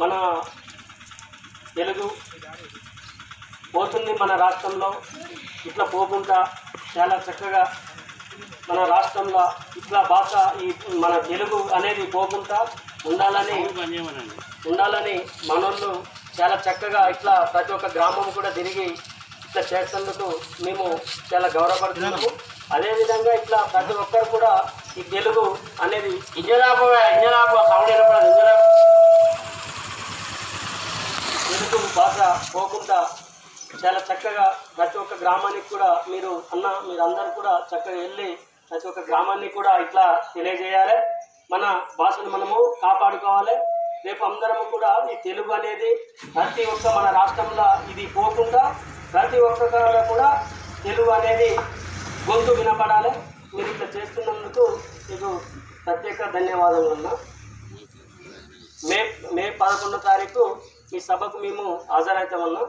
మన 0.00 0.12
తెలుగు 1.76 2.06
పోతుంది 3.74 4.12
మన 4.22 4.32
రాష్ట్రంలో. 4.44 4.90
ఇట్లా 5.68 5.84
పోకుండా 5.94 6.38
చాలా 6.94 7.16
చక్కగా 7.26 7.62
మన 8.68 8.80
రాష్ట్రంలో 8.92 9.44
ఇట్లా 9.80 10.00
భాష 10.12 10.32
ఈ 10.64 10.68
మన 11.04 11.14
తెలుగు 11.30 11.58
అనేది 11.76 12.04
పోకుండా 12.16 12.58
ఉండాలని 13.10 13.58
ఉండాలని 14.70 15.16
మనోళ్ళు 15.50 15.90
చాలా 16.38 16.56
చక్కగా 16.66 17.02
ఇట్లా 17.14 17.34
ప్రతి 17.52 17.72
ఒక్క 17.76 17.88
గ్రామం 17.96 18.26
కూడా 18.38 18.50
తిరిగి 18.58 18.86
ఇట్లా 19.46 19.62
చేస్తున్నందుకు 19.70 20.26
మేము 20.64 20.84
చాలా 21.30 21.48
గౌరవపడుతున్నాము. 21.56 22.28
అదేవిధంగా 22.74 23.32
ఇట్లా 23.40 23.58
ప్రతి 23.72 23.94
ఒక్కరు 24.02 24.26
కూడా 24.34 24.52
ఈ 24.98 25.02
తెలుగు 25.14 25.44
అనేది 25.84 26.12
విజయదాపమే 26.36 27.08
తెలుగు 31.60 31.88
భాష 31.96 32.18
పోకుండా 32.52 32.98
చాలా 33.80 34.00
చక్కగా 34.08 34.44
ప్రతి 34.76 34.96
ఒక్క 35.00 35.14
గ్రామానికి 35.22 35.66
కూడా 35.72 35.88
మీరు 36.12 36.30
అన్న 36.52 36.66
మీరు 36.86 37.02
అందరు 37.06 37.30
కూడా 37.38 37.52
చక్కగా 37.70 37.98
వెళ్ళి 38.04 38.28
ప్రతి 38.70 38.86
ఒక్క 38.90 39.00
గ్రామాన్ని 39.08 39.48
కూడా 39.56 39.72
ఇట్లా 39.84 40.04
తెలియజేయాలి. 40.34 40.96
మన 41.52 41.64
భాషను 41.98 42.30
మనము 42.36 42.58
కాపాడుకోవాలి. 42.84 43.56
రేపు 44.06 44.22
అందరము 44.30 44.64
కూడా 44.74 44.90
ఈ 45.12 45.16
తెలుగు 45.26 45.52
అనేది 45.58 45.90
ప్రతి 46.36 46.62
ఒక్క 46.72 46.86
మన 46.96 47.06
రాష్ట్రంలో 47.18 47.68
ఇది 47.92 48.06
పోకుండా 48.16 48.62
ప్రతి 49.14 49.38
ఒక్క 49.48 49.62
కూడా 50.12 50.28
తెలుగు 50.86 51.10
అనేది 51.18 51.50
గొంతు 52.28 52.50
వినపడాలి. 52.60 53.12
మీరు 53.54 53.68
ఇట్లా 53.74 53.88
చేస్తున్నందుకు 53.96 54.66
మీకు 55.10 55.30
ప్రత్యేక 55.86 56.30
ధన్యవాదాలు 56.36 56.90
అన్న. 56.96 57.08
మే 58.88 59.00
మే 59.36 59.46
పదకొండో 59.62 59.98
తారీఖు 60.10 60.44
ఈ 60.92 61.00
సభకు 61.00 61.36
మేము 61.38 61.64
హాజరైతే 61.90 62.36
ఉన్నాం 62.44 62.68